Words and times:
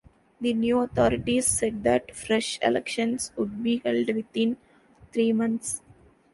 The 0.41 0.55
new 0.55 0.79
authorities 0.79 1.45
said 1.45 1.83
that 1.83 2.15
fresh 2.15 2.57
elections 2.63 3.31
would 3.35 3.61
be 3.61 3.83
held 3.85 4.07
within 4.15 4.57
three 5.13 5.31
months. 5.31 5.83